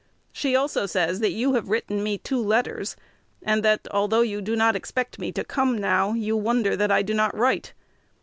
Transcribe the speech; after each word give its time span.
She 0.31 0.55
also 0.55 0.87
says 0.87 1.19
that 1.19 1.29
you 1.29 1.53
have 1.53 1.69
written 1.69 2.01
me 2.01 2.17
two 2.17 2.41
letters, 2.41 2.95
and 3.43 3.63
that, 3.63 3.87
although 3.91 4.21
you 4.21 4.41
do 4.41 4.55
not 4.55 4.75
expect 4.75 5.19
me 5.19 5.31
to 5.33 5.43
come 5.43 5.77
now, 5.77 6.13
you 6.13 6.35
wonder 6.35 6.75
that 6.75 6.91
I 6.91 7.03
do 7.03 7.13
not 7.13 7.37
write. 7.37 7.73